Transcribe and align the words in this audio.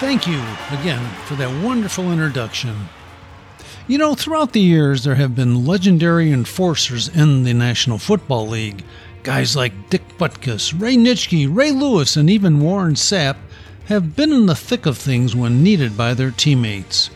Thank 0.04 0.28
you 0.28 0.44
again 0.78 1.02
for 1.28 1.36
that 1.36 1.64
wonderful 1.64 2.12
introduction. 2.12 2.90
You 3.88 3.98
know, 3.98 4.16
throughout 4.16 4.52
the 4.52 4.60
years, 4.60 5.06
there 5.06 5.16
have 5.16 5.34
been 5.34 5.66
legendary 5.66 6.30
enforcers 6.30 7.08
in 7.08 7.44
the 7.44 7.54
National 7.54 7.98
Football 7.98 8.50
League. 8.50 8.84
Guys 9.24 9.56
like 9.56 9.90
Dick 9.90 10.06
Butkus, 10.18 10.78
Ray 10.78 10.98
Nitschke, 10.98 11.48
Ray 11.50 11.72
Lewis, 11.72 12.18
and 12.18 12.30
even 12.30 12.60
Warren 12.60 12.96
Sapp 12.96 13.38
have 13.86 14.14
been 14.14 14.34
in 14.34 14.46
the 14.46 14.56
thick 14.56 14.86
of 14.86 14.98
things 14.98 15.38
when 15.38 15.64
needed 15.64 15.96
by 15.96 16.14
their 16.14 16.32
teammates. 16.32 17.10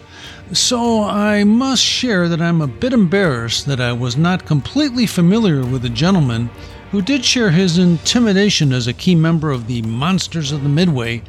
So 0.53 1.03
I 1.03 1.43
must 1.43 1.83
share 1.83 2.29
that 2.29 2.41
I'm 2.41 2.61
a 2.61 2.67
bit 2.67 2.93
embarrassed 2.93 3.65
that 3.65 3.81
I 3.81 3.91
was 3.91 4.15
not 4.15 4.45
completely 4.45 5.05
familiar 5.05 5.65
with 5.65 5.83
a 5.83 5.89
gentleman 5.89 6.49
who 6.91 7.01
did 7.01 7.25
share 7.25 7.51
his 7.51 7.77
intimidation 7.77 8.71
as 8.71 8.87
a 8.87 8.93
key 8.93 9.13
member 9.13 9.51
of 9.51 9.67
the 9.67 9.81
Monsters 9.81 10.53
of 10.53 10.63
the 10.63 10.69
Midway 10.69 11.21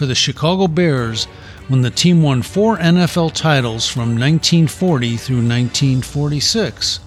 for 0.00 0.06
the 0.06 0.14
Chicago 0.14 0.66
Bears 0.66 1.26
when 1.68 1.82
the 1.82 1.90
team 1.90 2.22
won 2.22 2.40
four 2.40 2.78
NFL 2.78 3.34
titles 3.34 3.86
from 3.86 4.18
1940 4.18 5.18
through 5.18 5.46
1946. 5.46 7.00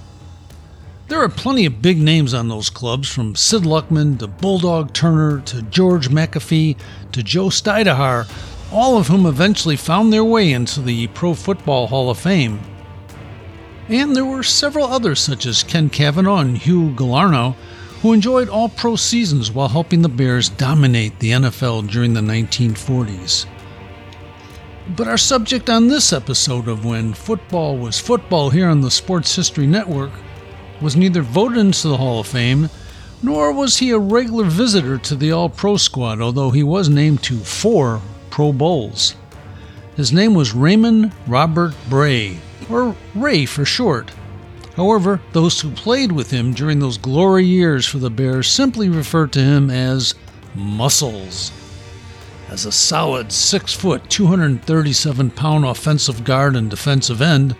There 1.07 1.19
are 1.19 1.27
plenty 1.27 1.65
of 1.65 1.81
big 1.81 1.97
names 1.97 2.35
on 2.35 2.49
those 2.49 2.69
clubs, 2.69 3.11
from 3.11 3.35
Sid 3.35 3.63
Luckman 3.63 4.19
to 4.19 4.27
Bulldog 4.27 4.93
Turner 4.93 5.39
to 5.39 5.63
George 5.63 6.09
McAfee 6.09 6.77
to 7.13 7.23
Joe 7.23 7.47
Stydahar, 7.47 8.31
all 8.71 8.99
of 8.99 9.07
whom 9.07 9.25
eventually 9.25 9.75
found 9.75 10.13
their 10.13 10.23
way 10.23 10.51
into 10.51 10.79
the 10.79 11.07
Pro 11.07 11.33
Football 11.33 11.87
Hall 11.87 12.11
of 12.11 12.19
Fame. 12.19 12.59
And 13.89 14.15
there 14.15 14.23
were 14.23 14.43
several 14.43 14.85
others, 14.85 15.19
such 15.19 15.47
as 15.47 15.63
Ken 15.63 15.89
Kavanaugh 15.89 16.41
and 16.41 16.59
Hugh 16.59 16.93
Galarneau, 16.95 17.55
who 18.03 18.11
enjoyed 18.11 18.49
all 18.49 18.67
pro 18.67 18.97
seasons 18.97 19.49
while 19.49 19.69
helping 19.69 20.01
the 20.01 20.09
Bears 20.09 20.49
dominate 20.49 21.17
the 21.19 21.31
NFL 21.31 21.89
during 21.89 22.13
the 22.13 22.19
1940s. 22.19 23.45
But 24.97 25.07
our 25.07 25.17
subject 25.17 25.69
on 25.69 25.87
this 25.87 26.11
episode 26.11 26.67
of 26.67 26.83
When 26.83 27.13
Football 27.13 27.77
Was 27.77 28.01
Football 28.01 28.49
here 28.49 28.67
on 28.67 28.81
the 28.81 28.91
Sports 28.91 29.33
History 29.33 29.65
Network 29.65 30.11
was 30.81 30.97
neither 30.97 31.21
voted 31.21 31.59
into 31.59 31.87
the 31.87 31.95
Hall 31.95 32.19
of 32.19 32.27
Fame, 32.27 32.69
nor 33.21 33.53
was 33.53 33.77
he 33.77 33.91
a 33.91 33.97
regular 33.97 34.43
visitor 34.43 34.97
to 34.97 35.15
the 35.15 35.31
All 35.31 35.47
Pro 35.47 35.77
squad, 35.77 36.19
although 36.19 36.51
he 36.51 36.61
was 36.61 36.89
named 36.89 37.23
to 37.23 37.37
four 37.37 38.01
Pro 38.29 38.51
Bowls. 38.51 39.15
His 39.95 40.11
name 40.11 40.33
was 40.33 40.53
Raymond 40.53 41.13
Robert 41.25 41.73
Bray, 41.89 42.37
or 42.69 42.97
Ray 43.15 43.45
for 43.45 43.63
short. 43.63 44.11
However, 44.75 45.21
those 45.33 45.61
who 45.61 45.71
played 45.71 46.11
with 46.11 46.31
him 46.31 46.53
during 46.53 46.79
those 46.79 46.97
glory 46.97 47.45
years 47.45 47.85
for 47.85 47.99
the 47.99 48.09
Bears 48.09 48.47
simply 48.47 48.89
referred 48.89 49.31
to 49.33 49.39
him 49.43 49.69
as 49.69 50.15
Muscles. 50.55 51.51
As 52.49 52.65
a 52.65 52.71
solid 52.71 53.31
6 53.31 53.73
foot, 53.73 54.09
237 54.09 55.31
pound 55.31 55.65
offensive 55.65 56.23
guard 56.23 56.55
and 56.55 56.69
defensive 56.69 57.21
end, 57.21 57.55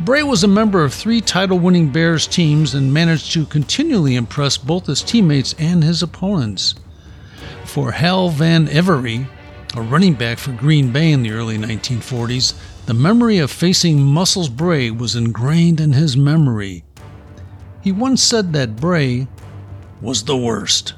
Bray 0.00 0.22
was 0.22 0.44
a 0.44 0.48
member 0.48 0.84
of 0.84 0.94
three 0.94 1.20
title 1.20 1.58
winning 1.58 1.90
Bears 1.90 2.28
teams 2.28 2.74
and 2.74 2.94
managed 2.94 3.32
to 3.32 3.44
continually 3.46 4.14
impress 4.14 4.56
both 4.56 4.86
his 4.86 5.02
teammates 5.02 5.56
and 5.58 5.82
his 5.82 6.04
opponents. 6.04 6.76
For 7.64 7.90
Hal 7.90 8.28
Van 8.30 8.68
Every, 8.68 9.26
a 9.74 9.82
running 9.82 10.14
back 10.14 10.38
for 10.38 10.52
Green 10.52 10.92
Bay 10.92 11.12
in 11.12 11.22
the 11.22 11.32
early 11.32 11.58
1940s, 11.58 12.54
the 12.86 12.94
memory 12.94 13.38
of 13.38 13.50
facing 13.50 14.02
Muscles 14.02 14.48
Bray 14.48 14.90
was 14.90 15.14
ingrained 15.14 15.80
in 15.80 15.92
his 15.92 16.16
memory. 16.16 16.84
He 17.82 17.92
once 17.92 18.22
said 18.22 18.52
that 18.52 18.76
Bray 18.76 19.28
was 20.00 20.24
the 20.24 20.36
worst. 20.36 20.94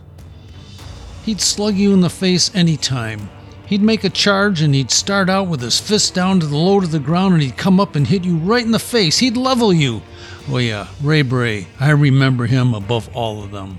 He'd 1.25 1.41
slug 1.41 1.75
you 1.75 1.93
in 1.93 2.01
the 2.01 2.11
face 2.11 2.55
anytime. 2.55 3.29
He'd 3.67 3.83
make 3.83 4.05
a 4.05 4.11
charge 4.11 4.63
and 4.63 4.75
he'd 4.75 4.91
start 4.91 5.29
out 5.29 5.49
with 5.49 5.61
his 5.61 5.79
fist 5.79 6.15
down 6.15 6.41
to 6.41 6.47
the 6.47 6.57
low 6.57 6.81
to 6.81 6.87
the 6.87 6.99
ground 6.99 7.35
and 7.35 7.43
he'd 7.43 7.57
come 7.57 7.79
up 7.79 7.95
and 7.95 8.07
hit 8.07 8.25
you 8.25 8.37
right 8.37 8.65
in 8.65 8.73
the 8.73 8.79
face. 8.79 9.19
He'd 9.19 9.37
level 9.37 9.73
you. 9.73 10.03
Oh, 10.49 10.59
yeah, 10.59 10.89
Ray 11.03 11.23
Bray. 11.23 11.69
I 11.79 11.91
remember 11.91 12.47
him 12.47 12.75
above 12.75 13.15
all 13.15 13.45
of 13.45 13.51
them. 13.51 13.79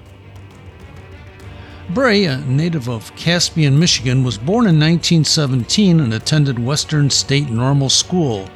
Bray, 1.93 2.23
a 2.23 2.37
native 2.37 2.87
of 2.87 3.13
Caspian, 3.17 3.77
Michigan, 3.77 4.23
was 4.23 4.37
born 4.37 4.65
in 4.65 4.79
1917 4.79 5.99
and 5.99 6.13
attended 6.13 6.57
Western 6.57 7.09
State 7.09 7.49
Normal 7.49 7.89
School, 7.89 8.47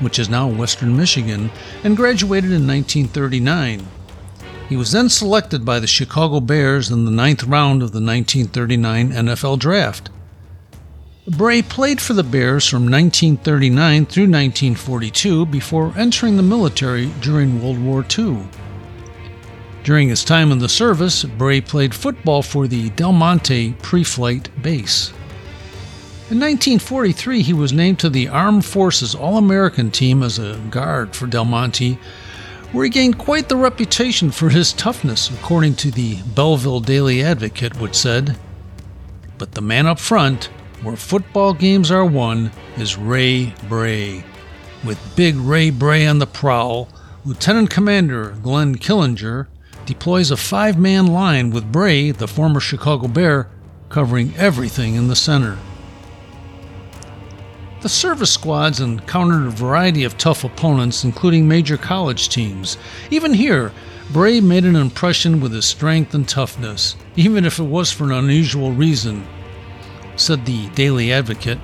which 0.00 0.18
is 0.18 0.28
now 0.28 0.48
Western 0.48 0.96
Michigan, 0.96 1.52
and 1.84 1.96
graduated 1.96 2.50
in 2.50 2.66
1939. 2.66 3.86
He 4.68 4.76
was 4.76 4.90
then 4.90 5.08
selected 5.08 5.64
by 5.64 5.78
the 5.78 5.86
Chicago 5.86 6.40
Bears 6.40 6.90
in 6.90 7.04
the 7.04 7.12
ninth 7.12 7.44
round 7.44 7.82
of 7.82 7.92
the 7.92 8.00
1939 8.00 9.12
NFL 9.12 9.60
Draft. 9.60 10.10
Bray 11.28 11.62
played 11.62 12.00
for 12.00 12.14
the 12.14 12.24
Bears 12.24 12.66
from 12.66 12.90
1939 12.90 14.06
through 14.06 14.24
1942 14.24 15.46
before 15.46 15.94
entering 15.96 16.36
the 16.36 16.42
military 16.42 17.06
during 17.20 17.62
World 17.62 17.80
War 17.80 18.04
II. 18.18 18.48
During 19.82 20.08
his 20.08 20.24
time 20.24 20.52
in 20.52 20.58
the 20.58 20.68
service, 20.68 21.24
Bray 21.24 21.60
played 21.60 21.94
football 21.94 22.42
for 22.42 22.68
the 22.68 22.90
Del 22.90 23.12
Monte 23.12 23.74
pre 23.80 24.04
flight 24.04 24.50
base. 24.62 25.10
In 26.30 26.38
1943, 26.38 27.42
he 27.42 27.52
was 27.54 27.72
named 27.72 27.98
to 28.00 28.10
the 28.10 28.28
Armed 28.28 28.64
Forces 28.64 29.14
All 29.14 29.38
American 29.38 29.90
team 29.90 30.22
as 30.22 30.38
a 30.38 30.60
guard 30.70 31.16
for 31.16 31.26
Del 31.26 31.46
Monte, 31.46 31.98
where 32.72 32.84
he 32.84 32.90
gained 32.90 33.18
quite 33.18 33.48
the 33.48 33.56
reputation 33.56 34.30
for 34.30 34.50
his 34.50 34.74
toughness, 34.74 35.30
according 35.30 35.74
to 35.76 35.90
the 35.90 36.22
Belleville 36.34 36.80
Daily 36.80 37.22
Advocate, 37.22 37.80
which 37.80 37.94
said, 37.94 38.36
But 39.38 39.52
the 39.52 39.62
man 39.62 39.86
up 39.86 39.98
front, 39.98 40.50
where 40.82 40.94
football 40.94 41.54
games 41.54 41.90
are 41.90 42.04
won, 42.04 42.52
is 42.76 42.98
Ray 42.98 43.54
Bray. 43.68 44.24
With 44.84 45.16
Big 45.16 45.36
Ray 45.36 45.70
Bray 45.70 46.06
on 46.06 46.18
the 46.18 46.26
prowl, 46.26 46.88
Lieutenant 47.24 47.70
Commander 47.70 48.36
Glenn 48.42 48.76
Killinger 48.76 49.48
deploys 49.90 50.30
a 50.30 50.36
five 50.36 50.78
man 50.78 51.08
line 51.08 51.50
with 51.50 51.72
Bray, 51.72 52.12
the 52.12 52.28
former 52.28 52.60
Chicago 52.60 53.08
Bear, 53.08 53.48
covering 53.88 54.32
everything 54.36 54.94
in 54.94 55.08
the 55.08 55.16
center. 55.16 55.58
The 57.80 57.88
service 57.88 58.30
squads 58.32 58.78
encountered 58.78 59.48
a 59.48 59.50
variety 59.50 60.04
of 60.04 60.16
tough 60.16 60.44
opponents, 60.44 61.02
including 61.02 61.48
major 61.48 61.76
college 61.76 62.28
teams. 62.28 62.78
Even 63.10 63.34
here, 63.34 63.72
Bray 64.12 64.40
made 64.40 64.64
an 64.64 64.76
impression 64.76 65.40
with 65.40 65.52
his 65.52 65.64
strength 65.64 66.14
and 66.14 66.28
toughness, 66.28 66.94
even 67.16 67.44
if 67.44 67.58
it 67.58 67.64
was 67.64 67.90
for 67.90 68.04
an 68.04 68.12
unusual 68.12 68.70
reason. 68.70 69.26
Said 70.14 70.46
the 70.46 70.68
Daily 70.68 71.12
Advocate 71.12 71.58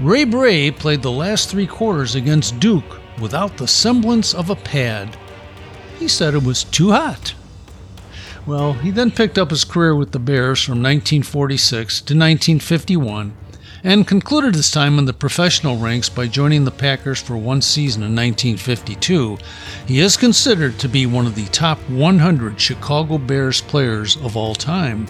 Ray 0.00 0.24
Bray 0.24 0.72
played 0.72 1.02
the 1.02 1.12
last 1.12 1.50
three 1.50 1.68
quarters 1.68 2.16
against 2.16 2.58
Duke 2.58 3.00
without 3.20 3.56
the 3.56 3.68
semblance 3.68 4.34
of 4.34 4.50
a 4.50 4.56
pad. 4.56 5.16
He 6.00 6.08
said 6.08 6.34
it 6.34 6.42
was 6.42 6.64
too 6.64 6.90
hot. 6.90 7.34
Well, 8.46 8.74
he 8.74 8.90
then 8.90 9.10
picked 9.10 9.38
up 9.38 9.50
his 9.50 9.64
career 9.64 9.94
with 9.94 10.12
the 10.12 10.18
Bears 10.18 10.62
from 10.62 10.82
1946 10.82 12.00
to 12.02 12.14
1951 12.14 13.34
and 13.82 14.06
concluded 14.06 14.54
his 14.54 14.70
time 14.70 14.98
in 14.98 15.04
the 15.04 15.12
professional 15.12 15.76
ranks 15.76 16.08
by 16.08 16.26
joining 16.26 16.64
the 16.64 16.70
Packers 16.70 17.20
for 17.20 17.36
one 17.36 17.60
season 17.60 18.02
in 18.02 18.16
1952. 18.16 19.38
He 19.86 19.98
is 19.98 20.16
considered 20.16 20.78
to 20.78 20.88
be 20.88 21.04
one 21.06 21.26
of 21.26 21.34
the 21.34 21.46
top 21.46 21.78
100 21.90 22.58
Chicago 22.58 23.18
Bears 23.18 23.60
players 23.60 24.16
of 24.16 24.36
all 24.36 24.54
time. 24.54 25.06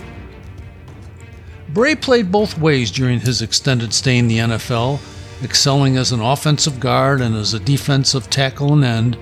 Bray 1.69 1.97
played 1.97 2.31
both 2.31 2.59
ways 2.59 2.91
during 2.91 3.21
his 3.21 3.43
extended 3.43 3.93
stay 3.93 4.19
in 4.19 4.29
the 4.29 4.39
NFL, 4.39 5.01
excelling 5.43 5.97
as 5.97 6.13
an 6.13 6.21
offensive 6.21 6.79
guard 6.79 7.21
and 7.21 7.35
as 7.35 7.55
a 7.55 7.61
defensive 7.61 8.31
tackle 8.31 8.73
and 8.73 8.85
end. 8.85 9.19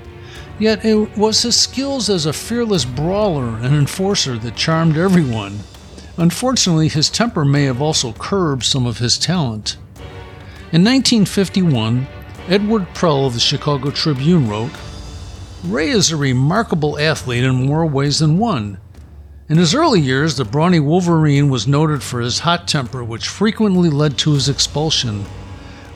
Yet 0.63 0.85
it 0.85 1.19
was 1.19 1.43
his 1.43 1.57
skills 1.57 2.09
as 2.09 2.25
a 2.25 2.33
fearless 2.33 2.85
brawler 2.85 3.57
and 3.57 3.75
enforcer 3.75 4.39
that 4.39 4.55
charmed 4.55 4.97
everyone. 4.97 5.59
Unfortunately, 6.17 6.87
his 6.87 7.11
temper 7.11 7.45
may 7.45 7.65
have 7.65 7.83
also 7.83 8.13
curbed 8.13 8.63
some 8.63 8.87
of 8.87 8.99
his 8.99 9.19
talent. 9.19 9.77
In 10.71 10.85
1951, 10.85 12.07
Edward 12.47 12.87
Prell 12.95 13.27
of 13.27 13.35
the 13.35 13.41
Chicago 13.41 13.91
Tribune 13.91 14.49
wrote 14.49 14.71
Ray 15.65 15.89
is 15.89 16.13
a 16.13 16.17
remarkable 16.17 16.97
athlete 16.97 17.43
in 17.43 17.67
more 17.67 17.85
ways 17.85 18.21
than 18.21 18.39
one. 18.39 18.79
In 19.49 19.59
his 19.59 19.75
early 19.75 20.01
years, 20.01 20.37
the 20.37 20.45
brawny 20.45 20.79
Wolverine 20.79 21.51
was 21.51 21.67
noted 21.67 22.05
for 22.05 22.21
his 22.21 22.39
hot 22.39 22.69
temper, 22.69 23.03
which 23.03 23.27
frequently 23.27 23.91
led 23.91 24.17
to 24.19 24.35
his 24.35 24.49
expulsion. 24.49 25.25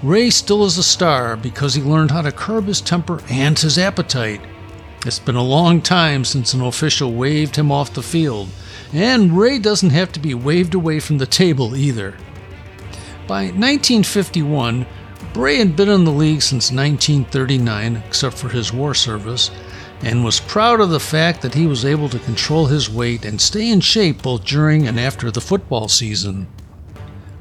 Ray 0.02 0.28
still 0.30 0.64
is 0.64 0.76
a 0.76 0.82
star 0.82 1.36
because 1.36 1.74
he 1.74 1.82
learned 1.82 2.10
how 2.10 2.22
to 2.22 2.32
curb 2.32 2.64
his 2.64 2.80
temper 2.80 3.20
and 3.30 3.56
his 3.56 3.78
appetite. 3.78 4.40
It's 5.06 5.20
been 5.20 5.36
a 5.36 5.42
long 5.42 5.82
time 5.82 6.24
since 6.24 6.52
an 6.52 6.62
official 6.62 7.12
waved 7.12 7.54
him 7.54 7.70
off 7.70 7.94
the 7.94 8.02
field, 8.02 8.48
and 8.92 9.38
Ray 9.38 9.60
doesn't 9.60 9.90
have 9.90 10.10
to 10.12 10.18
be 10.18 10.34
waved 10.34 10.74
away 10.74 10.98
from 10.98 11.18
the 11.18 11.26
table 11.26 11.76
either. 11.76 12.16
By 13.28 13.44
1951, 13.44 14.84
Bray 15.32 15.58
had 15.58 15.76
been 15.76 15.88
in 15.88 16.02
the 16.02 16.10
league 16.10 16.42
since 16.42 16.72
1939, 16.72 18.02
except 18.04 18.36
for 18.36 18.48
his 18.48 18.72
war 18.72 18.94
service, 18.94 19.52
and 20.02 20.24
was 20.24 20.40
proud 20.40 20.80
of 20.80 20.90
the 20.90 20.98
fact 20.98 21.40
that 21.42 21.54
he 21.54 21.68
was 21.68 21.84
able 21.84 22.08
to 22.08 22.18
control 22.18 22.66
his 22.66 22.90
weight 22.90 23.24
and 23.24 23.40
stay 23.40 23.70
in 23.70 23.80
shape 23.80 24.22
both 24.22 24.44
during 24.44 24.88
and 24.88 24.98
after 24.98 25.30
the 25.30 25.40
football 25.40 25.86
season. 25.86 26.48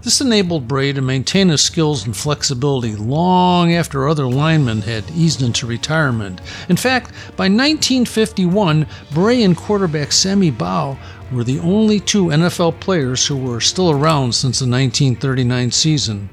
This 0.05 0.21
enabled 0.21 0.67
Bray 0.67 0.93
to 0.93 1.01
maintain 1.01 1.49
his 1.49 1.61
skills 1.61 2.05
and 2.05 2.15
flexibility 2.15 2.95
long 2.95 3.73
after 3.73 4.07
other 4.07 4.27
linemen 4.27 4.83
had 4.83 5.03
eased 5.15 5.41
into 5.41 5.65
retirement. 5.65 6.41
In 6.69 6.77
fact, 6.77 7.09
by 7.35 7.45
1951, 7.45 8.85
Bray 9.11 9.41
and 9.41 9.57
quarterback 9.57 10.11
Sammy 10.11 10.51
Baugh 10.51 10.95
were 11.31 11.43
the 11.43 11.57
only 11.57 11.99
two 11.99 12.25
NFL 12.25 12.79
players 12.79 13.25
who 13.25 13.35
were 13.35 13.59
still 13.59 13.89
around 13.89 14.35
since 14.35 14.59
the 14.59 14.69
1939 14.69 15.71
season. 15.71 16.29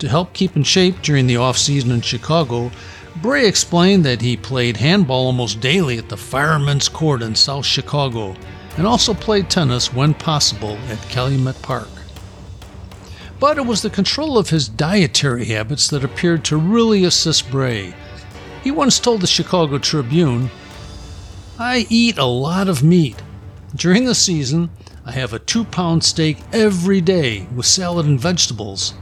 To 0.00 0.06
help 0.06 0.34
keep 0.34 0.54
in 0.54 0.62
shape 0.62 1.00
during 1.00 1.26
the 1.26 1.36
offseason 1.36 1.90
in 1.90 2.02
Chicago, 2.02 2.70
Bray 3.22 3.48
explained 3.48 4.04
that 4.04 4.20
he 4.20 4.36
played 4.36 4.76
handball 4.76 5.24
almost 5.24 5.60
daily 5.60 5.96
at 5.96 6.10
the 6.10 6.18
Firemen's 6.18 6.90
Court 6.90 7.22
in 7.22 7.34
South 7.34 7.64
Chicago 7.64 8.36
and 8.76 8.86
also 8.86 9.14
played 9.14 9.48
tennis 9.48 9.94
when 9.94 10.12
possible 10.12 10.76
at 10.90 11.00
Calumet 11.08 11.62
Park. 11.62 11.88
But 13.44 13.58
it 13.58 13.66
was 13.66 13.82
the 13.82 13.90
control 13.90 14.38
of 14.38 14.48
his 14.48 14.70
dietary 14.70 15.44
habits 15.44 15.88
that 15.88 16.02
appeared 16.02 16.46
to 16.46 16.56
really 16.56 17.04
assist 17.04 17.50
Bray. 17.50 17.94
He 18.62 18.70
once 18.70 18.98
told 18.98 19.20
the 19.20 19.26
Chicago 19.26 19.76
Tribune, 19.76 20.50
I 21.58 21.86
eat 21.90 22.16
a 22.16 22.24
lot 22.24 22.68
of 22.68 22.82
meat. 22.82 23.22
During 23.76 24.06
the 24.06 24.14
season, 24.14 24.70
I 25.04 25.12
have 25.12 25.34
a 25.34 25.38
two 25.38 25.64
pound 25.64 26.02
steak 26.04 26.38
every 26.54 27.02
day 27.02 27.46
with 27.54 27.66
salad 27.66 28.06
and 28.06 28.18
vegetables. 28.18 28.94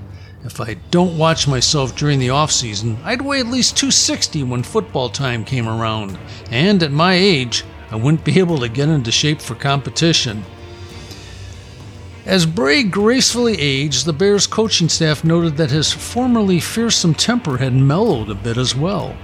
If 0.42 0.60
I 0.60 0.74
don't 0.90 1.16
watch 1.16 1.46
myself 1.46 1.94
during 1.94 2.18
the 2.18 2.30
off 2.30 2.50
season, 2.50 2.98
I'd 3.04 3.22
weigh 3.22 3.38
at 3.38 3.46
least 3.46 3.76
260 3.76 4.42
when 4.42 4.64
football 4.64 5.08
time 5.08 5.44
came 5.44 5.68
around. 5.68 6.18
And 6.50 6.82
at 6.82 6.90
my 6.90 7.14
age, 7.14 7.62
I 7.92 7.94
wouldn't 7.94 8.24
be 8.24 8.40
able 8.40 8.58
to 8.58 8.68
get 8.68 8.88
into 8.88 9.12
shape 9.12 9.40
for 9.40 9.54
competition. 9.54 10.42
As 12.24 12.46
Bray 12.46 12.84
gracefully 12.84 13.60
aged, 13.60 14.06
the 14.06 14.12
Bears 14.12 14.46
coaching 14.46 14.88
staff 14.88 15.24
noted 15.24 15.56
that 15.56 15.72
his 15.72 15.92
formerly 15.92 16.60
fearsome 16.60 17.14
temper 17.14 17.58
had 17.58 17.74
mellowed 17.74 18.30
a 18.30 18.34
bit 18.34 18.56
as 18.56 18.76
well. 18.76 19.16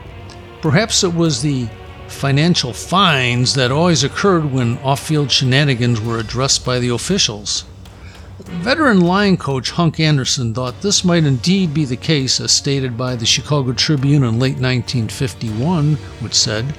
Perhaps 0.60 1.04
it 1.04 1.14
was 1.14 1.40
the 1.40 1.68
financial 2.08 2.72
fines 2.72 3.54
that 3.54 3.70
always 3.70 4.02
occurred 4.02 4.50
when 4.50 4.78
off 4.78 5.06
field 5.06 5.30
shenanigans 5.30 6.00
were 6.00 6.18
addressed 6.18 6.64
by 6.64 6.80
the 6.80 6.88
officials. 6.88 7.64
Veteran 8.40 9.00
line 9.00 9.36
coach 9.36 9.70
Hunk 9.70 10.00
Anderson 10.00 10.52
thought 10.52 10.80
this 10.80 11.04
might 11.04 11.24
indeed 11.24 11.72
be 11.72 11.84
the 11.84 11.96
case, 11.96 12.40
as 12.40 12.50
stated 12.50 12.96
by 12.96 13.14
the 13.14 13.26
Chicago 13.26 13.72
Tribune 13.72 14.24
in 14.24 14.40
late 14.40 14.58
1951, 14.58 15.94
which 16.20 16.34
said, 16.34 16.74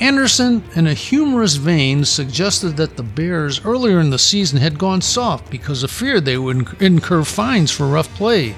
Anderson, 0.00 0.64
in 0.74 0.86
a 0.86 0.94
humorous 0.94 1.56
vein, 1.56 2.06
suggested 2.06 2.70
that 2.78 2.96
the 2.96 3.02
Bears 3.02 3.62
earlier 3.66 4.00
in 4.00 4.08
the 4.08 4.18
season 4.18 4.58
had 4.58 4.78
gone 4.78 5.02
soft 5.02 5.50
because 5.50 5.82
of 5.82 5.90
fear 5.90 6.20
they 6.22 6.38
would 6.38 6.80
incur 6.80 7.22
fines 7.22 7.70
for 7.70 7.86
rough 7.86 8.08
play. 8.14 8.54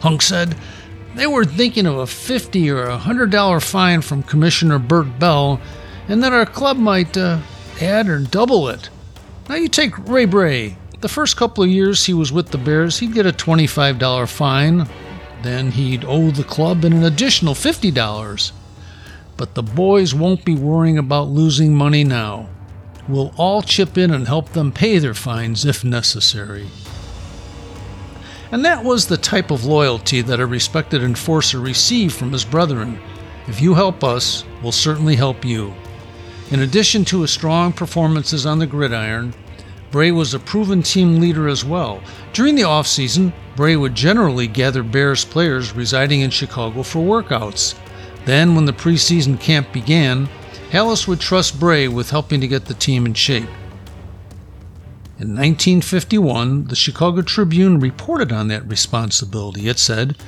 Hunk 0.00 0.22
said 0.22 0.56
they 1.14 1.28
were 1.28 1.44
thinking 1.44 1.86
of 1.86 1.98
a 1.98 2.06
50 2.06 2.68
or 2.70 2.86
a 2.88 2.98
$100 2.98 3.62
fine 3.62 4.00
from 4.00 4.24
Commissioner 4.24 4.80
Bert 4.80 5.20
Bell, 5.20 5.60
and 6.08 6.20
that 6.24 6.32
our 6.32 6.44
club 6.44 6.76
might 6.76 7.16
uh, 7.16 7.38
add 7.80 8.08
or 8.08 8.18
double 8.18 8.68
it. 8.68 8.90
Now 9.48 9.54
you 9.54 9.68
take 9.68 9.96
Ray 10.08 10.24
Bray. 10.24 10.76
The 11.00 11.08
first 11.08 11.36
couple 11.36 11.62
of 11.62 11.70
years 11.70 12.06
he 12.06 12.12
was 12.12 12.32
with 12.32 12.48
the 12.48 12.58
Bears, 12.58 12.98
he'd 12.98 13.14
get 13.14 13.24
a 13.24 13.32
$25 13.32 14.28
fine. 14.28 14.88
Then 15.42 15.70
he'd 15.70 16.04
owe 16.04 16.32
the 16.32 16.42
club 16.42 16.84
an 16.84 17.04
additional 17.04 17.54
$50. 17.54 18.52
But 19.36 19.54
the 19.54 19.62
boys 19.62 20.14
won't 20.14 20.44
be 20.44 20.54
worrying 20.54 20.98
about 20.98 21.28
losing 21.28 21.74
money 21.74 22.04
now. 22.04 22.48
We'll 23.08 23.32
all 23.36 23.62
chip 23.62 23.96
in 23.96 24.10
and 24.10 24.26
help 24.26 24.50
them 24.50 24.72
pay 24.72 24.98
their 24.98 25.14
fines 25.14 25.64
if 25.64 25.84
necessary. 25.84 26.66
And 28.50 28.64
that 28.64 28.84
was 28.84 29.06
the 29.06 29.16
type 29.16 29.50
of 29.50 29.64
loyalty 29.64 30.22
that 30.22 30.40
a 30.40 30.46
respected 30.46 31.02
enforcer 31.02 31.60
received 31.60 32.14
from 32.14 32.32
his 32.32 32.44
brethren. 32.44 32.98
If 33.46 33.60
you 33.60 33.74
help 33.74 34.02
us, 34.02 34.44
we'll 34.62 34.72
certainly 34.72 35.16
help 35.16 35.44
you. 35.44 35.74
In 36.50 36.60
addition 36.60 37.04
to 37.06 37.22
his 37.22 37.30
strong 37.30 37.72
performances 37.72 38.46
on 38.46 38.58
the 38.58 38.66
gridiron, 38.66 39.34
Bray 39.90 40.12
was 40.12 40.34
a 40.34 40.38
proven 40.38 40.82
team 40.82 41.20
leader 41.20 41.48
as 41.48 41.64
well. 41.64 42.00
During 42.32 42.54
the 42.54 42.62
offseason, 42.62 43.32
Bray 43.56 43.76
would 43.76 43.94
generally 43.94 44.46
gather 44.46 44.82
Bears 44.82 45.24
players 45.24 45.72
residing 45.72 46.20
in 46.20 46.30
Chicago 46.30 46.82
for 46.82 47.00
workouts. 47.00 47.74
Then, 48.26 48.54
when 48.54 48.66
the 48.66 48.72
preseason 48.72 49.40
camp 49.40 49.72
began, 49.72 50.28
Halas 50.70 51.06
would 51.08 51.20
trust 51.20 51.58
Bray 51.58 51.88
with 51.88 52.10
helping 52.10 52.40
to 52.40 52.48
get 52.48 52.66
the 52.66 52.74
team 52.74 53.06
in 53.06 53.14
shape. 53.14 53.48
In 55.18 55.28
1951, 55.28 56.66
the 56.66 56.76
Chicago 56.76 57.22
Tribune 57.22 57.80
reported 57.80 58.32
on 58.32 58.48
that 58.48 58.68
responsibility. 58.68 59.68
It 59.68 59.78
said, 59.78 60.18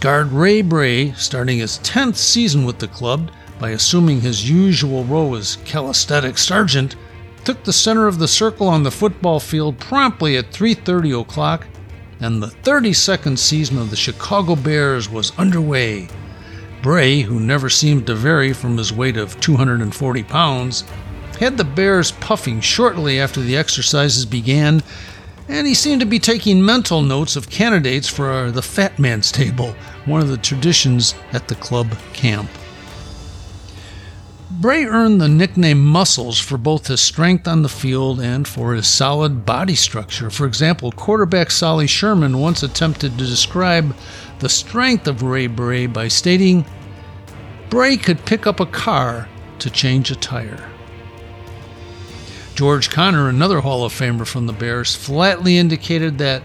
Guard 0.00 0.32
Ray 0.32 0.62
Bray, 0.62 1.12
starting 1.12 1.58
his 1.58 1.78
10th 1.80 2.16
season 2.16 2.64
with 2.64 2.78
the 2.78 2.88
club 2.88 3.30
by 3.58 3.70
assuming 3.70 4.20
his 4.20 4.48
usual 4.48 5.04
role 5.04 5.34
as 5.34 5.56
calisthenic 5.64 6.38
sergeant, 6.38 6.94
took 7.44 7.64
the 7.64 7.72
center 7.72 8.06
of 8.06 8.18
the 8.18 8.28
circle 8.28 8.68
on 8.68 8.84
the 8.84 8.90
football 8.90 9.40
field 9.40 9.78
promptly 9.78 10.36
at 10.36 10.52
3:30 10.52 11.20
o'clock, 11.20 11.66
and 12.20 12.42
the 12.42 12.54
32nd 12.62 13.38
season 13.38 13.76
of 13.76 13.90
the 13.90 13.96
Chicago 13.96 14.54
Bears 14.54 15.10
was 15.10 15.32
underway. 15.36 16.08
Bray, 16.84 17.22
who 17.22 17.40
never 17.40 17.70
seemed 17.70 18.06
to 18.06 18.14
vary 18.14 18.52
from 18.52 18.76
his 18.76 18.92
weight 18.92 19.16
of 19.16 19.40
240 19.40 20.22
pounds, 20.24 20.84
had 21.40 21.56
the 21.56 21.64
Bears 21.64 22.12
puffing 22.12 22.60
shortly 22.60 23.18
after 23.18 23.40
the 23.40 23.56
exercises 23.56 24.26
began, 24.26 24.82
and 25.48 25.66
he 25.66 25.72
seemed 25.72 26.00
to 26.00 26.06
be 26.06 26.18
taking 26.18 26.62
mental 26.62 27.00
notes 27.00 27.36
of 27.36 27.48
candidates 27.48 28.06
for 28.06 28.50
the 28.50 28.60
Fat 28.60 28.98
Man's 28.98 29.32
Table, 29.32 29.74
one 30.04 30.20
of 30.20 30.28
the 30.28 30.36
traditions 30.36 31.14
at 31.32 31.48
the 31.48 31.54
club 31.54 31.96
camp. 32.12 32.50
Bray 34.60 34.84
earned 34.84 35.20
the 35.20 35.28
nickname 35.28 35.84
Muscles 35.84 36.38
for 36.38 36.56
both 36.56 36.86
his 36.86 37.00
strength 37.00 37.48
on 37.48 37.62
the 37.62 37.68
field 37.68 38.20
and 38.20 38.46
for 38.46 38.74
his 38.74 38.86
solid 38.86 39.44
body 39.44 39.74
structure. 39.74 40.30
For 40.30 40.46
example, 40.46 40.92
quarterback 40.92 41.50
Solly 41.50 41.88
Sherman 41.88 42.38
once 42.38 42.62
attempted 42.62 43.18
to 43.18 43.26
describe 43.26 43.96
the 44.38 44.48
strength 44.48 45.08
of 45.08 45.24
Ray 45.24 45.48
Bray 45.48 45.88
by 45.88 46.06
stating 46.06 46.64
Bray 47.68 47.96
could 47.96 48.24
pick 48.24 48.46
up 48.46 48.60
a 48.60 48.66
car 48.66 49.28
to 49.58 49.70
change 49.70 50.12
a 50.12 50.16
tire. 50.16 50.70
George 52.54 52.90
Connor, 52.90 53.28
another 53.28 53.58
Hall 53.58 53.84
of 53.84 53.92
Famer 53.92 54.26
from 54.26 54.46
the 54.46 54.52
Bears, 54.52 54.94
flatly 54.94 55.58
indicated 55.58 56.18
that 56.18 56.44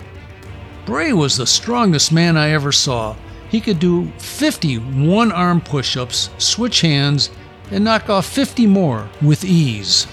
Bray 0.87 1.13
was 1.13 1.37
the 1.37 1.45
strongest 1.45 2.11
man 2.11 2.37
I 2.37 2.49
ever 2.49 2.71
saw. 2.71 3.15
He 3.49 3.61
could 3.61 3.79
do 3.79 4.11
50 4.17 4.77
one 4.77 5.31
arm 5.31 5.61
push 5.61 5.95
ups, 5.95 6.31
switch 6.39 6.81
hands, 6.81 7.29
and 7.71 7.83
knock 7.83 8.09
off 8.09 8.25
50 8.25 8.67
more 8.67 9.09
with 9.21 9.43
ease. 9.43 10.07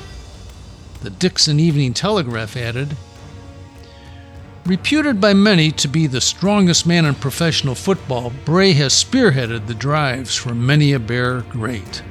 The 1.02 1.10
Dixon 1.10 1.60
Evening 1.60 1.94
Telegraph 1.94 2.56
added 2.56 2.96
Reputed 4.66 5.20
by 5.20 5.32
many 5.32 5.70
to 5.70 5.86
be 5.86 6.08
the 6.08 6.20
strongest 6.20 6.88
man 6.88 7.04
in 7.04 7.14
professional 7.14 7.76
football, 7.76 8.32
Bray 8.44 8.72
has 8.72 8.92
spearheaded 8.92 9.68
the 9.68 9.74
drives 9.74 10.34
for 10.34 10.56
many 10.56 10.92
a 10.92 10.98
Bear 10.98 11.42
great. 11.42 12.02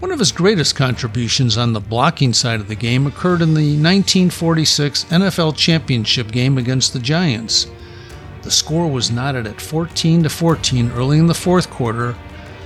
One 0.00 0.10
of 0.10 0.18
his 0.18 0.32
greatest 0.32 0.74
contributions 0.74 1.56
on 1.56 1.72
the 1.72 1.78
blocking 1.78 2.32
side 2.32 2.58
of 2.58 2.66
the 2.66 2.74
game 2.74 3.06
occurred 3.06 3.42
in 3.42 3.54
the 3.54 3.76
1946 3.76 5.04
NFL 5.04 5.56
Championship 5.56 6.32
game 6.32 6.58
against 6.58 6.92
the 6.92 6.98
Giants. 6.98 7.68
The 8.42 8.50
score 8.50 8.90
was 8.90 9.12
knotted 9.12 9.46
at 9.46 9.60
14 9.60 10.24
to 10.24 10.30
14 10.30 10.90
early 10.92 11.18
in 11.18 11.28
the 11.28 11.34
fourth 11.34 11.70
quarter 11.70 12.16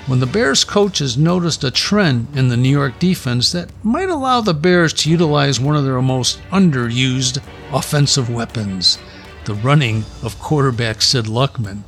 when 0.06 0.20
the 0.20 0.26
Bears 0.26 0.64
coaches 0.64 1.16
noticed 1.16 1.64
a 1.64 1.70
trend 1.70 2.26
in 2.34 2.49
the 2.49 2.56
New 2.56 2.68
York 2.68 2.99
defense 2.99 3.52
that 3.52 3.70
might 3.82 4.11
allow 4.11 4.40
the 4.40 4.52
Bears 4.52 4.92
to 4.92 5.11
utilize 5.11 5.58
one 5.58 5.76
of 5.76 5.84
their 5.84 6.00
most 6.02 6.38
underused 6.50 7.42
offensive 7.73 8.28
weapons 8.28 8.99
the 9.44 9.54
running 9.54 10.04
of 10.23 10.38
quarterback 10.38 11.02
Sid 11.02 11.26
Luckman. 11.26 11.82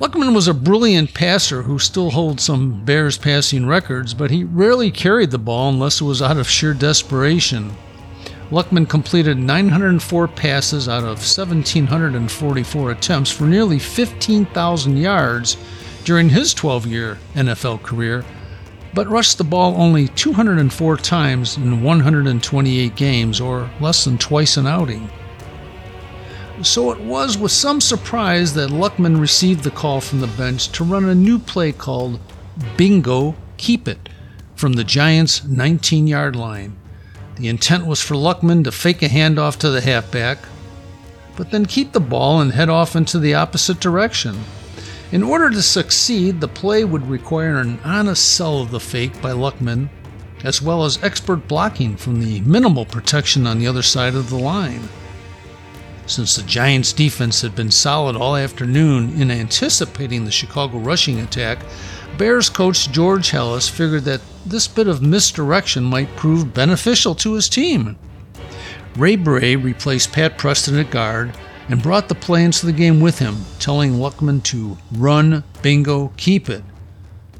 Luckman 0.00 0.34
was 0.34 0.48
a 0.48 0.54
brilliant 0.54 1.14
passer 1.14 1.62
who 1.62 1.78
still 1.78 2.10
holds 2.10 2.42
some 2.42 2.84
Bears 2.84 3.18
passing 3.18 3.66
records, 3.66 4.14
but 4.14 4.30
he 4.30 4.44
rarely 4.44 4.90
carried 4.90 5.30
the 5.30 5.38
ball 5.38 5.68
unless 5.70 6.00
it 6.00 6.04
was 6.04 6.22
out 6.22 6.36
of 6.36 6.48
sheer 6.48 6.74
desperation. 6.74 7.72
Luckman 8.50 8.88
completed 8.88 9.38
904 9.38 10.28
passes 10.28 10.88
out 10.88 11.04
of 11.04 11.18
1,744 11.18 12.90
attempts 12.90 13.30
for 13.30 13.44
nearly 13.44 13.78
15,000 13.78 14.96
yards 14.96 15.56
during 16.04 16.28
his 16.28 16.54
12 16.54 16.86
year 16.86 17.18
NFL 17.34 17.82
career, 17.82 18.24
but 18.94 19.08
rushed 19.08 19.38
the 19.38 19.44
ball 19.44 19.74
only 19.76 20.08
204 20.08 20.96
times 20.96 21.56
in 21.56 21.82
128 21.82 22.96
games, 22.96 23.40
or 23.40 23.70
less 23.80 24.04
than 24.04 24.18
twice 24.18 24.56
an 24.56 24.66
outing. 24.66 25.08
So 26.62 26.90
it 26.90 27.00
was 27.00 27.38
with 27.38 27.52
some 27.52 27.80
surprise 27.80 28.52
that 28.54 28.70
Luckman 28.70 29.18
received 29.18 29.64
the 29.64 29.70
call 29.70 30.00
from 30.00 30.20
the 30.20 30.26
bench 30.26 30.68
to 30.72 30.84
run 30.84 31.06
a 31.06 31.14
new 31.14 31.38
play 31.38 31.72
called 31.72 32.20
Bingo 32.76 33.34
Keep 33.56 33.88
It 33.88 34.08
from 34.54 34.74
the 34.74 34.84
Giants' 34.84 35.44
19 35.44 36.06
yard 36.06 36.36
line. 36.36 36.76
The 37.36 37.48
intent 37.48 37.86
was 37.86 38.02
for 38.02 38.14
Luckman 38.14 38.64
to 38.64 38.72
fake 38.72 39.02
a 39.02 39.08
handoff 39.08 39.56
to 39.60 39.70
the 39.70 39.80
halfback, 39.80 40.38
but 41.36 41.50
then 41.50 41.64
keep 41.64 41.92
the 41.92 42.00
ball 42.00 42.42
and 42.42 42.52
head 42.52 42.68
off 42.68 42.94
into 42.94 43.18
the 43.18 43.32
opposite 43.32 43.80
direction. 43.80 44.38
In 45.12 45.24
order 45.24 45.50
to 45.50 45.62
succeed, 45.62 46.40
the 46.40 46.46
play 46.46 46.84
would 46.84 47.08
require 47.08 47.58
an 47.58 47.80
honest 47.82 48.36
sell 48.36 48.60
of 48.60 48.70
the 48.70 48.78
fake 48.78 49.20
by 49.20 49.32
Luckman, 49.32 49.88
as 50.44 50.62
well 50.62 50.84
as 50.84 51.02
expert 51.02 51.48
blocking 51.48 51.96
from 51.96 52.20
the 52.20 52.40
minimal 52.42 52.86
protection 52.86 53.44
on 53.44 53.58
the 53.58 53.66
other 53.66 53.82
side 53.82 54.14
of 54.14 54.30
the 54.30 54.38
line. 54.38 54.88
Since 56.06 56.36
the 56.36 56.42
Giants' 56.44 56.92
defense 56.92 57.40
had 57.40 57.56
been 57.56 57.72
solid 57.72 58.14
all 58.14 58.36
afternoon 58.36 59.20
in 59.20 59.32
anticipating 59.32 60.24
the 60.24 60.30
Chicago 60.30 60.78
rushing 60.78 61.18
attack, 61.18 61.58
Bears 62.16 62.48
coach 62.48 62.90
George 62.90 63.30
Halas 63.30 63.68
figured 63.68 64.04
that 64.04 64.20
this 64.46 64.68
bit 64.68 64.86
of 64.86 65.02
misdirection 65.02 65.82
might 65.82 66.14
prove 66.16 66.54
beneficial 66.54 67.16
to 67.16 67.34
his 67.34 67.48
team. 67.48 67.98
Ray 68.96 69.16
Bray 69.16 69.56
replaced 69.56 70.12
Pat 70.12 70.38
Preston 70.38 70.78
at 70.78 70.90
guard 70.90 71.32
and 71.70 71.82
brought 71.82 72.08
the 72.08 72.14
play 72.16 72.42
into 72.42 72.66
the 72.66 72.72
game 72.72 73.00
with 73.00 73.20
him, 73.20 73.36
telling 73.60 73.92
Luckman 73.92 74.42
to 74.42 74.76
run, 74.90 75.44
bingo, 75.62 76.12
keep 76.16 76.50
it. 76.50 76.64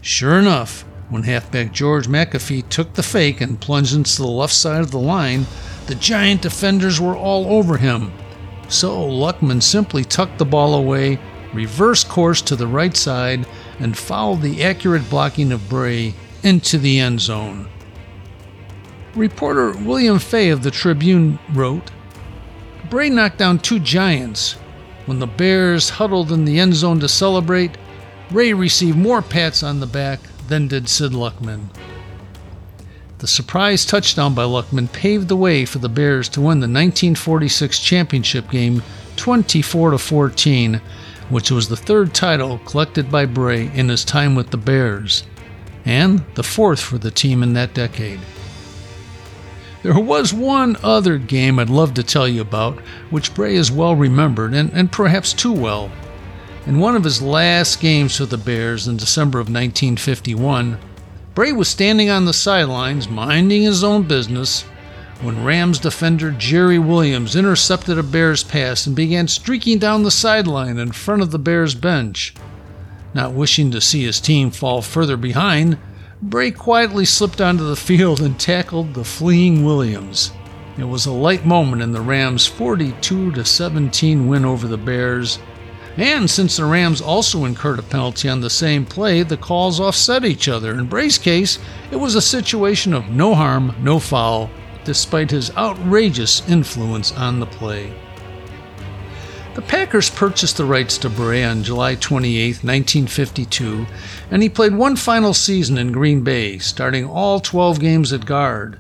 Sure 0.01 0.39
enough, 0.39 0.83
when 1.09 1.25
halfback 1.25 1.73
George 1.73 2.07
McAfee 2.07 2.69
took 2.69 2.95
the 2.95 3.03
fake 3.03 3.41
and 3.41 3.61
plunged 3.61 3.93
into 3.93 4.17
the 4.17 4.29
left 4.29 4.55
side 4.55 4.81
of 4.81 4.93
the 4.93 5.01
line, 5.01 5.47
the 5.87 5.97
giant 5.97 6.43
defenders 6.43 7.01
were 7.01 7.17
all 7.17 7.47
over 7.53 7.77
him. 7.77 8.13
So 8.69 8.97
Luckman 8.97 9.61
simply 9.61 10.05
tucked 10.05 10.39
the 10.39 10.45
ball 10.45 10.75
away, 10.75 11.19
reversed 11.53 12.09
course 12.09 12.41
to 12.43 12.55
the 12.55 12.69
right 12.69 12.97
side, 12.97 13.45
and 13.81 13.99
fouled 13.99 14.43
the 14.43 14.63
accurate 14.63 15.11
blocking 15.11 15.51
of 15.51 15.69
Bray 15.69 16.15
into 16.45 16.79
the 16.79 17.01
end 17.01 17.21
zone. 17.21 17.69
Reporter 19.17 19.73
William 19.73 20.21
Fay 20.21 20.51
of 20.51 20.63
the 20.63 20.71
Tribune 20.71 21.41
wrote 21.53 21.91
Bray 22.91 23.09
knocked 23.09 23.39
down 23.39 23.59
two 23.59 23.79
giants. 23.79 24.53
When 25.07 25.21
the 25.21 25.27
Bears 25.27 25.91
huddled 25.91 26.31
in 26.33 26.45
the 26.45 26.59
end 26.59 26.75
zone 26.75 27.01
to 27.01 27.09
celebrate, 27.09 27.79
Ray 28.31 28.53
received 28.53 28.99
more 28.99 29.23
pats 29.23 29.63
on 29.63 29.81
the 29.81 29.87
back 29.87 30.21
than 30.49 30.69
did 30.69 30.89
Sid 30.89 31.13
Luckman. 31.13 31.69
The 33.19 33.27
surprise 33.27 33.87
touchdown 33.87 34.35
by 34.35 34.43
Luckman 34.43 34.93
paved 34.93 35.29
the 35.29 35.37
way 35.37 35.65
for 35.65 35.79
the 35.79 35.89
Bears 35.89 36.29
to 36.31 36.41
win 36.41 36.61
the 36.61 36.65
1946 36.65 37.79
championship 37.79 38.51
game 38.51 38.83
24 39.17 39.97
14 39.97 40.81
which 41.31 41.51
was 41.51 41.69
the 41.69 41.77
third 41.77 42.13
title 42.13 42.59
collected 42.67 43.11
by 43.11 43.25
Bray 43.25 43.71
in 43.73 43.89
his 43.89 44.05
time 44.05 44.35
with 44.35 44.51
the 44.51 44.57
Bears, 44.57 45.23
and 45.85 46.23
the 46.35 46.43
fourth 46.43 46.81
for 46.81 46.99
the 46.99 47.11
team 47.11 47.43
in 47.43 47.53
that 47.55 47.73
decade. 47.73 48.21
There 49.83 49.99
was 49.99 50.35
one 50.35 50.77
other 50.83 51.17
game 51.17 51.59
I'd 51.59 51.71
love 51.71 51.95
to 51.95 52.03
tell 52.03 52.29
you 52.29 52.43
about, 52.43 52.79
which 53.09 53.35
Bray 53.35 53.55
is 53.55 53.73
well 53.73 53.97
remembered, 53.97 54.53
and, 54.53 54.71
and 54.75 54.93
perhaps 54.93 55.33
too 55.33 55.53
well. 55.53 55.91
In 56.67 56.79
one 56.79 56.97
of 56.97 57.05
his 57.05 57.23
last 57.23 57.81
games 57.81 58.17
for 58.17 58.27
the 58.27 58.37
Bears 58.37 58.87
in 58.87 58.99
December 58.99 59.39
of 59.39 59.47
1951, 59.47 60.79
Bray 61.35 61.53
was 61.53 61.69
standing 61.69 62.11
on 62.11 62.27
the 62.27 62.35
sidelines, 62.35 63.09
minding 63.09 63.63
his 63.63 63.83
own 63.83 64.03
business, 64.03 64.63
when 65.23 65.45
Rams 65.45 65.79
defender 65.79 66.31
Jerry 66.31 66.79
Williams 66.79 67.35
intercepted 67.35 67.97
a 67.99 68.03
Bears 68.03 68.43
pass 68.43 68.87
and 68.87 68.95
began 68.95 69.29
streaking 69.29 69.79
down 69.79 70.03
the 70.03 70.11
sideline 70.11 70.77
in 70.77 70.93
front 70.93 71.23
of 71.23 71.31
the 71.31 71.39
Bears 71.39 71.75
bench. 71.75 72.35
Not 73.15 73.33
wishing 73.33 73.71
to 73.71 73.81
see 73.81 74.05
his 74.05 74.21
team 74.21 74.51
fall 74.51 74.83
further 74.83 75.17
behind, 75.17 75.79
Bray 76.23 76.51
quietly 76.51 77.07
slipped 77.07 77.41
onto 77.41 77.65
the 77.65 77.77
field 77.77 78.21
and 78.21 78.39
tackled 78.39 78.93
the 78.93 79.05
fleeing 79.05 79.65
Williams. 79.65 80.33
It 80.77 80.85
was 80.85 81.07
a 81.07 81.13
light 81.13 81.47
moment 81.47 81.81
in 81.81 81.93
the 81.93 82.03
Rams' 82.03 82.47
42 82.47 83.43
17 83.43 84.29
win 84.29 84.45
over 84.45 84.69
the 84.69 84.77
Bears. 84.77 85.39
And 85.97 86.29
since 86.29 86.59
the 86.59 86.67
Rams 86.67 87.01
also 87.01 87.47
incurred 87.47 87.79
a 87.79 87.83
penalty 87.83 88.29
on 88.29 88.43
the 88.43 88.51
same 88.51 88.85
play, 88.85 89.23
the 89.23 89.39
calls 89.39 89.81
offset 89.81 90.27
each 90.27 90.47
other. 90.47 90.79
In 90.79 90.89
Bray's 90.89 91.17
case, 91.17 91.59
it 91.91 91.97
was 91.97 92.15
a 92.15 92.23
situation 92.23 92.93
of 92.93 93.09
no 93.09 93.35
harm, 93.35 93.75
no 93.81 93.99
foul, 93.99 94.51
despite 94.85 95.31
his 95.31 95.51
outrageous 95.57 96.47
influence 96.51 97.13
on 97.13 97.41
the 97.41 97.47
play. 97.47 97.95
The 99.53 99.63
Packers 99.63 100.09
purchased 100.09 100.59
the 100.59 100.65
rights 100.65 100.97
to 100.99 101.11
Bray 101.11 101.43
on 101.43 101.65
July 101.65 101.97
28, 101.97 102.63
1952, 102.63 103.85
and 104.31 104.45
he 104.45 104.49
played 104.49 104.73
one 104.73 104.95
final 104.95 105.35
season 105.35 105.77
in 105.77 105.91
Green 105.91 106.23
Bay, 106.23 106.59
starting 106.59 107.05
all 107.05 107.41
12 107.41 107.81
games 107.81 108.13
at 108.13 108.27
guard. 108.27 108.79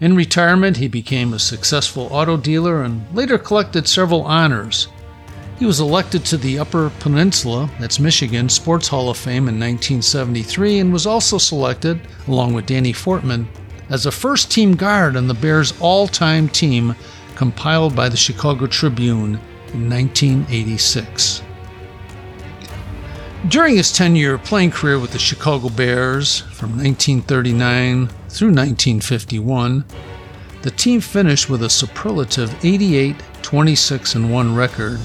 In 0.00 0.16
retirement, 0.16 0.78
he 0.78 0.88
became 0.88 1.34
a 1.34 1.38
successful 1.38 2.08
auto 2.10 2.38
dealer 2.38 2.84
and 2.84 3.04
later 3.14 3.36
collected 3.36 3.86
several 3.86 4.22
honors. 4.22 4.88
He 5.58 5.66
was 5.66 5.78
elected 5.78 6.24
to 6.26 6.38
the 6.38 6.58
Upper 6.58 6.90
Peninsula, 7.00 7.68
that's 7.78 8.00
Michigan, 8.00 8.48
Sports 8.48 8.88
Hall 8.88 9.10
of 9.10 9.18
Fame 9.18 9.46
in 9.46 9.60
1973 9.60 10.78
and 10.78 10.90
was 10.90 11.06
also 11.06 11.36
selected, 11.36 12.00
along 12.28 12.54
with 12.54 12.64
Danny 12.64 12.94
Fortmann, 12.94 13.46
as 13.90 14.06
a 14.06 14.10
first 14.10 14.50
team 14.50 14.74
guard 14.74 15.16
on 15.16 15.28
the 15.28 15.34
Bears' 15.34 15.74
all 15.80 16.08
time 16.08 16.48
team 16.48 16.96
compiled 17.34 17.94
by 17.94 18.08
the 18.08 18.16
Chicago 18.16 18.66
Tribune 18.66 19.38
1986. 19.74 21.42
During 23.46 23.76
his 23.76 23.92
10 23.92 24.16
year 24.16 24.36
playing 24.36 24.72
career 24.72 24.98
with 24.98 25.12
the 25.12 25.18
Chicago 25.18 25.68
Bears 25.68 26.40
from 26.52 26.70
1939 26.70 28.08
through 28.28 28.48
1951, 28.48 29.84
the 30.62 30.70
team 30.72 31.00
finished 31.00 31.48
with 31.48 31.62
a 31.62 31.70
superlative 31.70 32.52
88 32.64 33.16
26 33.42 34.16
1 34.16 34.54
record, 34.54 35.00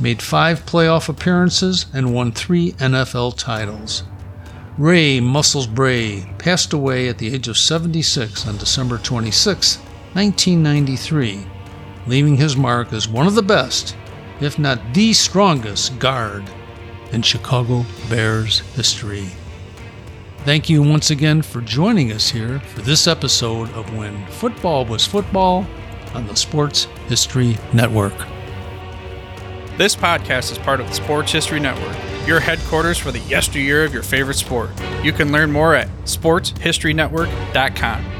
made 0.00 0.20
five 0.20 0.66
playoff 0.66 1.08
appearances, 1.08 1.86
and 1.94 2.12
won 2.12 2.32
three 2.32 2.72
NFL 2.72 3.38
titles. 3.38 4.02
Ray 4.76 5.20
Muscles 5.20 5.66
Bray 5.66 6.28
passed 6.38 6.72
away 6.72 7.08
at 7.08 7.16
the 7.16 7.32
age 7.32 7.48
of 7.48 7.56
76 7.56 8.46
on 8.46 8.58
December 8.58 8.98
26, 8.98 9.76
1993, 10.12 11.46
leaving 12.06 12.36
his 12.36 12.56
mark 12.56 12.92
as 12.92 13.08
one 13.08 13.26
of 13.26 13.34
the 13.34 13.42
best, 13.42 13.96
if 14.40 14.58
not 14.58 14.94
the 14.94 15.12
strongest, 15.12 15.98
guard 15.98 16.44
in 17.12 17.22
Chicago 17.22 17.84
Bears 18.08 18.60
history. 18.74 19.26
Thank 20.44 20.68
you 20.68 20.82
once 20.82 21.10
again 21.10 21.42
for 21.42 21.60
joining 21.60 22.12
us 22.12 22.28
here 22.28 22.60
for 22.60 22.82
this 22.82 23.06
episode 23.06 23.70
of 23.70 23.96
When 23.96 24.26
Football 24.28 24.84
Was 24.84 25.06
Football 25.06 25.66
on 26.14 26.26
the 26.26 26.36
Sports 26.36 26.84
History 27.08 27.58
Network. 27.72 28.14
This 29.76 29.96
podcast 29.96 30.52
is 30.52 30.58
part 30.58 30.80
of 30.80 30.86
the 30.86 30.94
Sports 30.94 31.32
History 31.32 31.60
Network 31.60 31.96
your 32.26 32.40
headquarters 32.40 32.98
for 32.98 33.12
the 33.12 33.20
yesteryear 33.20 33.84
of 33.84 33.94
your 33.94 34.02
favorite 34.02 34.36
sport. 34.36 34.70
You 35.02 35.12
can 35.12 35.32
learn 35.32 35.50
more 35.52 35.74
at 35.74 35.88
sportshistorynetwork.com. 36.04 38.15